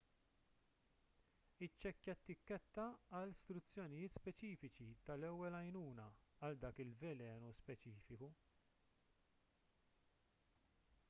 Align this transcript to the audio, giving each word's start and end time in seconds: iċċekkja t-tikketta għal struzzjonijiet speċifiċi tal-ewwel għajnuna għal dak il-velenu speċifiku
iċċekkja 1.65 2.15
t-tikketta 2.21 2.85
għal 3.19 3.35
struzzjonijiet 3.41 4.17
speċifiċi 4.21 4.89
tal-ewwel 5.11 5.59
għajnuna 5.59 6.07
għal 6.49 6.59
dak 6.65 6.83
il-velenu 6.87 7.53
speċifiku 7.61 8.31